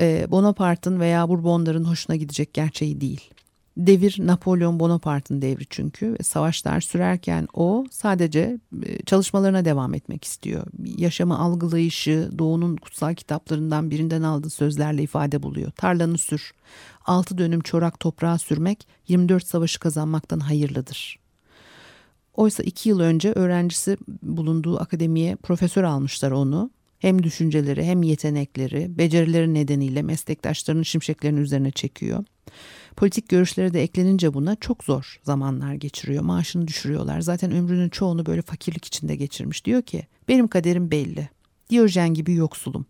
E, 0.00 0.26
Bonaparte'ın 0.30 1.00
veya 1.00 1.28
Bourbonların 1.28 1.84
hoşuna 1.84 2.16
gidecek 2.16 2.54
gerçeği 2.54 3.00
değil. 3.00 3.30
Devir 3.78 4.16
Napolyon 4.18 4.80
Bonaparte'ın 4.80 5.42
devri 5.42 5.66
çünkü 5.70 6.16
savaşlar 6.22 6.80
sürerken 6.80 7.48
o 7.54 7.84
sadece 7.90 8.58
e, 8.82 9.02
çalışmalarına 9.02 9.64
devam 9.64 9.94
etmek 9.94 10.24
istiyor. 10.24 10.66
Yaşamı 10.84 11.38
algılayışı 11.38 12.30
doğunun 12.38 12.76
kutsal 12.76 13.14
kitaplarından 13.14 13.90
birinden 13.90 14.22
aldığı 14.22 14.50
sözlerle 14.50 15.02
ifade 15.02 15.42
buluyor. 15.42 15.70
Tarlanı 15.70 16.18
sür, 16.18 16.52
altı 17.04 17.38
dönüm 17.38 17.60
çorak 17.60 18.00
toprağa 18.00 18.38
sürmek 18.38 18.88
24 19.08 19.46
savaşı 19.46 19.80
kazanmaktan 19.80 20.40
hayırlıdır. 20.40 21.18
Oysa 22.34 22.62
iki 22.62 22.88
yıl 22.88 23.00
önce 23.00 23.32
öğrencisi 23.32 23.96
bulunduğu 24.22 24.80
akademiye 24.80 25.36
profesör 25.36 25.84
almışlar 25.84 26.30
onu. 26.30 26.70
Hem 26.98 27.22
düşünceleri 27.22 27.84
hem 27.84 28.02
yetenekleri, 28.02 28.98
becerileri 28.98 29.54
nedeniyle 29.54 30.02
meslektaşlarının 30.02 30.82
şimşeklerini 30.82 31.40
üzerine 31.40 31.70
çekiyor. 31.70 32.24
Politik 32.98 33.28
görüşleri 33.28 33.74
de 33.74 33.82
eklenince 33.82 34.34
buna 34.34 34.56
çok 34.56 34.84
zor 34.84 35.20
zamanlar 35.22 35.74
geçiriyor. 35.74 36.22
Maaşını 36.22 36.68
düşürüyorlar. 36.68 37.20
Zaten 37.20 37.52
ömrünün 37.52 37.88
çoğunu 37.88 38.26
böyle 38.26 38.42
fakirlik 38.42 38.84
içinde 38.84 39.16
geçirmiş. 39.16 39.64
Diyor 39.64 39.82
ki 39.82 40.06
benim 40.28 40.48
kaderim 40.48 40.90
belli. 40.90 41.28
Diyojen 41.70 42.14
gibi 42.14 42.34
yoksulum. 42.34 42.86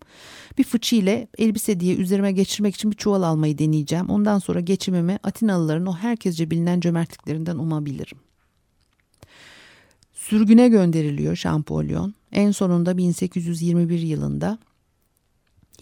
Bir 0.59 0.65
fıçı 0.65 0.97
ile 0.97 1.29
elbise 1.39 1.81
diye 1.81 1.97
üzerime 1.97 2.33
geçirmek 2.33 2.75
için 2.75 2.91
bir 2.91 2.97
çuval 2.97 3.23
almayı 3.23 3.59
deneyeceğim. 3.59 4.09
Ondan 4.09 4.39
sonra 4.39 4.61
geçimimi 4.61 5.19
Atinalıların 5.23 5.87
o 5.87 5.97
herkesce 5.97 6.51
bilinen 6.51 6.81
cömertliklerinden 6.81 7.57
umabilirim. 7.57 8.19
Sürgüne 10.13 10.69
gönderiliyor 10.69 11.37
Şampolyon. 11.37 12.15
En 12.33 12.51
sonunda 12.51 12.97
1821 12.97 13.99
yılında 13.99 14.59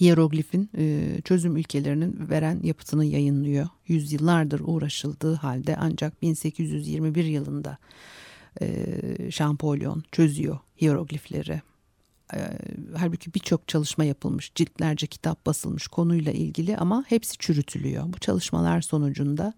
hieroglifin 0.00 0.70
e, 0.78 1.14
çözüm 1.24 1.56
ülkelerinin 1.56 2.30
veren 2.30 2.60
yapıtını 2.62 3.04
yayınlıyor. 3.04 3.68
Yüzyıllardır 3.86 4.60
uğraşıldığı 4.64 5.34
halde 5.34 5.76
ancak 5.80 6.22
1821 6.22 7.24
yılında 7.24 7.78
e, 8.62 9.30
Şampolyon 9.30 10.02
çözüyor 10.12 10.58
hieroglifleri. 10.80 11.60
E, 12.34 12.38
halbuki 12.96 13.34
birçok 13.34 13.68
çalışma 13.68 14.04
yapılmış, 14.04 14.52
ciltlerce 14.54 15.06
kitap 15.06 15.46
basılmış 15.46 15.88
konuyla 15.88 16.32
ilgili 16.32 16.76
ama 16.76 17.04
hepsi 17.08 17.38
çürütülüyor. 17.38 18.04
Bu 18.12 18.18
çalışmalar 18.18 18.80
sonucunda 18.80 19.54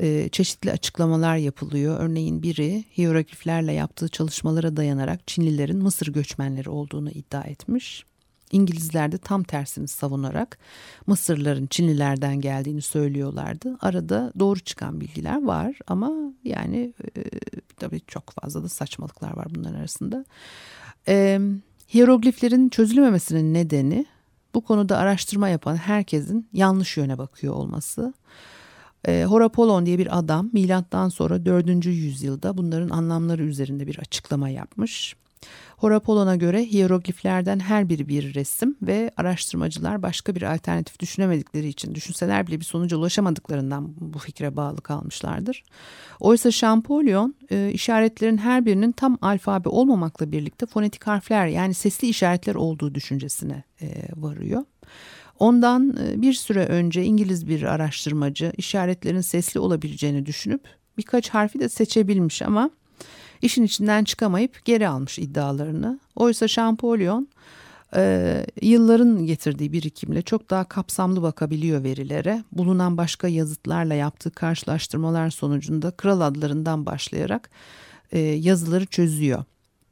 e, 0.00 0.28
çeşitli 0.28 0.72
açıklamalar 0.72 1.36
yapılıyor. 1.36 2.00
Örneğin 2.00 2.42
biri 2.42 2.84
hierogliflerle 2.98 3.72
yaptığı 3.72 4.08
çalışmalara 4.08 4.76
dayanarak 4.76 5.26
Çinlilerin 5.26 5.82
Mısır 5.82 6.12
göçmenleri 6.12 6.70
olduğunu 6.70 7.10
iddia 7.10 7.42
etmiş. 7.42 8.04
İngilizler 8.52 9.12
de 9.12 9.18
tam 9.18 9.42
tersini 9.42 9.88
savunarak 9.88 10.58
Mısırların 11.06 11.66
Çinlilerden 11.66 12.40
geldiğini 12.40 12.82
söylüyorlardı. 12.82 13.76
Arada 13.80 14.32
doğru 14.38 14.60
çıkan 14.60 15.00
bilgiler 15.00 15.42
var 15.44 15.78
ama 15.86 16.12
yani 16.44 16.94
e, 17.16 17.22
tabii 17.76 18.00
çok 18.06 18.30
fazla 18.30 18.62
da 18.62 18.68
saçmalıklar 18.68 19.36
var 19.36 19.46
bunların 19.54 19.78
arasında. 19.78 20.24
E, 21.08 21.40
hierogliflerin 21.94 22.68
çözülememesinin 22.68 23.54
nedeni 23.54 24.06
bu 24.54 24.60
konuda 24.60 24.98
araştırma 24.98 25.48
yapan 25.48 25.76
herkesin 25.76 26.48
yanlış 26.52 26.96
yöne 26.96 27.18
bakıyor 27.18 27.54
olması. 27.54 28.14
E, 29.04 29.24
Horapolon 29.24 29.86
diye 29.86 29.98
bir 29.98 30.18
adam 30.18 30.50
milattan 30.52 31.08
sonra 31.08 31.46
4. 31.46 31.86
yüzyılda 31.86 32.56
bunların 32.56 32.88
anlamları 32.88 33.44
üzerinde 33.44 33.86
bir 33.86 33.98
açıklama 33.98 34.48
yapmış. 34.48 35.16
Horapolon'a 35.76 36.36
göre 36.36 36.64
hierogliflerden 36.64 37.58
her 37.58 37.88
biri 37.88 38.08
bir 38.08 38.34
resim 38.34 38.76
ve 38.82 39.10
araştırmacılar 39.16 40.02
başka 40.02 40.34
bir 40.34 40.54
alternatif 40.54 41.00
düşünemedikleri 41.00 41.68
için 41.68 41.94
düşünseler 41.94 42.46
bile 42.46 42.60
bir 42.60 42.64
sonuca 42.64 42.96
ulaşamadıklarından 42.96 43.94
bu 44.00 44.18
fikre 44.18 44.56
bağlı 44.56 44.80
kalmışlardır. 44.80 45.64
Oysa 46.20 46.50
Champollion 46.50 47.34
e, 47.50 47.70
işaretlerin 47.72 48.38
her 48.38 48.66
birinin 48.66 48.92
tam 48.92 49.18
alfabe 49.22 49.68
olmamakla 49.68 50.32
birlikte 50.32 50.66
fonetik 50.66 51.06
harfler 51.06 51.46
yani 51.46 51.74
sesli 51.74 52.08
işaretler 52.08 52.54
olduğu 52.54 52.94
düşüncesine 52.94 53.64
e, 53.82 53.86
varıyor. 54.16 54.64
Ondan 55.38 55.96
e, 55.96 56.22
bir 56.22 56.32
süre 56.32 56.66
önce 56.66 57.04
İngiliz 57.04 57.48
bir 57.48 57.62
araştırmacı 57.62 58.52
işaretlerin 58.56 59.20
sesli 59.20 59.60
olabileceğini 59.60 60.26
düşünüp 60.26 60.60
birkaç 60.98 61.28
harfi 61.28 61.60
de 61.60 61.68
seçebilmiş 61.68 62.42
ama 62.42 62.70
işin 63.42 63.62
içinden 63.62 64.04
çıkamayıp 64.04 64.64
geri 64.64 64.88
almış 64.88 65.18
iddialarını. 65.18 65.98
Oysa 66.16 66.48
Champollion 66.48 67.28
e, 67.96 68.46
yılların 68.62 69.26
getirdiği 69.26 69.72
birikimle 69.72 70.22
çok 70.22 70.50
daha 70.50 70.64
kapsamlı 70.64 71.22
bakabiliyor 71.22 71.84
verilere. 71.84 72.44
Bulunan 72.52 72.96
başka 72.96 73.28
yazıtlarla 73.28 73.94
yaptığı 73.94 74.30
karşılaştırmalar 74.30 75.30
sonucunda 75.30 75.90
kral 75.90 76.20
adlarından 76.20 76.86
başlayarak 76.86 77.50
e, 78.12 78.18
yazıları 78.18 78.86
çözüyor 78.86 79.44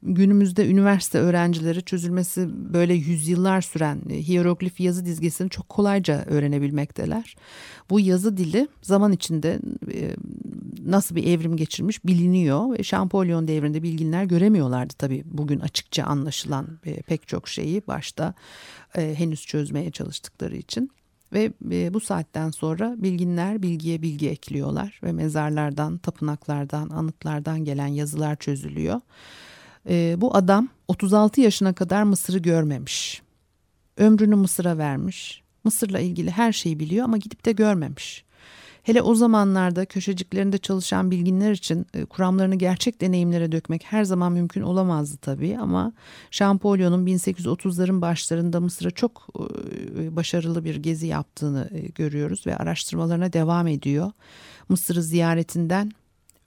günümüzde 0.03 0.69
üniversite 0.69 1.19
öğrencileri 1.19 1.81
çözülmesi 1.81 2.49
böyle 2.73 2.93
yüzyıllar 2.93 3.61
süren 3.61 4.01
e, 4.09 4.27
hieroglif 4.27 4.79
yazı 4.79 5.05
dizgesini 5.05 5.49
çok 5.49 5.69
kolayca 5.69 6.25
öğrenebilmekteler. 6.25 7.35
Bu 7.89 7.99
yazı 7.99 8.37
dili 8.37 8.67
zaman 8.81 9.11
içinde 9.11 9.59
e, 9.93 10.15
nasıl 10.85 11.15
bir 11.15 11.27
evrim 11.27 11.57
geçirmiş 11.57 12.05
biliniyor 12.05 12.77
ve 12.77 12.83
Şampolyon 12.83 13.47
devrinde 13.47 13.83
bilginler 13.83 14.23
göremiyorlardı 14.23 14.93
tabii 14.97 15.23
bugün 15.25 15.59
açıkça 15.59 16.03
anlaşılan 16.03 16.67
e, 16.85 17.01
pek 17.01 17.27
çok 17.27 17.47
şeyi 17.47 17.81
başta 17.87 18.33
henüz 18.95 19.45
çözmeye 19.45 19.91
çalıştıkları 19.91 20.57
için. 20.57 20.91
Ve 21.33 21.53
bu 21.93 21.99
saatten 21.99 22.49
sonra 22.51 22.95
bilginler 22.97 23.61
bilgiye 23.61 24.01
bilgi 24.01 24.29
ekliyorlar 24.29 24.99
ve 25.03 25.11
mezarlardan, 25.11 25.97
tapınaklardan, 25.97 26.89
anıtlardan 26.89 27.65
gelen 27.65 27.87
yazılar 27.87 28.35
çözülüyor. 28.35 29.01
E, 29.89 30.15
bu 30.21 30.35
adam 30.35 30.69
36 30.87 31.41
yaşına 31.41 31.73
kadar 31.73 32.03
Mısır'ı 32.03 32.37
görmemiş. 32.37 33.21
Ömrünü 33.97 34.35
Mısır'a 34.35 34.77
vermiş. 34.77 35.41
Mısır'la 35.63 35.99
ilgili 35.99 36.31
her 36.31 36.51
şeyi 36.51 36.79
biliyor 36.79 37.05
ama 37.05 37.17
gidip 37.17 37.45
de 37.45 37.51
görmemiş. 37.51 38.27
Hele 38.87 39.01
o 39.01 39.15
zamanlarda 39.15 39.85
köşeciklerinde 39.85 40.57
çalışan 40.57 41.11
bilginler 41.11 41.51
için 41.51 41.85
e, 41.93 42.05
kuramlarını 42.05 42.55
gerçek 42.55 43.01
deneyimlere 43.01 43.51
dökmek 43.51 43.83
her 43.83 44.03
zaman 44.03 44.31
mümkün 44.31 44.61
olamazdı 44.61 45.17
tabii 45.17 45.57
ama 45.57 45.93
Şampolyon'un 46.31 47.05
1830'ların 47.05 48.01
başlarında 48.01 48.59
Mısır'a 48.59 48.91
çok 48.91 49.27
e, 49.99 50.15
başarılı 50.15 50.63
bir 50.63 50.75
gezi 50.75 51.07
yaptığını 51.07 51.69
e, 51.71 51.79
görüyoruz 51.79 52.47
ve 52.47 52.57
araştırmalarına 52.57 53.33
devam 53.33 53.67
ediyor. 53.67 54.11
Mısır'ı 54.69 55.03
ziyaretinden 55.03 55.91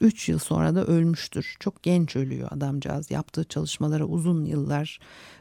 3 0.00 0.28
yıl 0.28 0.38
sonra 0.38 0.74
da 0.74 0.84
ölmüştür. 0.84 1.56
Çok 1.60 1.82
genç 1.82 2.16
ölüyor 2.16 2.48
adamcağız. 2.52 3.10
Yaptığı 3.10 3.44
çalışmalara 3.44 4.04
uzun 4.04 4.44
yıllar 4.44 5.00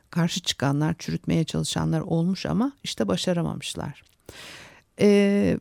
karşı 0.09 0.39
çıkanlar, 0.39 0.95
çürütmeye 0.99 1.43
çalışanlar 1.43 2.01
olmuş 2.01 2.45
ama 2.45 2.71
işte 2.83 3.07
başaramamışlar. 3.07 4.03
Ee, 5.01 5.59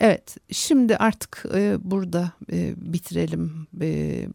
evet, 0.00 0.36
şimdi 0.50 0.96
artık 0.96 1.44
e, 1.54 1.76
burada 1.80 2.32
e, 2.52 2.74
bitirelim. 2.76 3.66
E, 3.80 4.28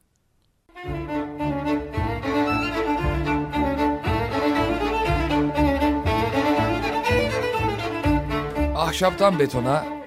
Ahşaptan 8.76 9.40
betona, 9.40 9.95